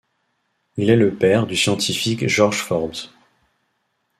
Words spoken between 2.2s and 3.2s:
George Forbes.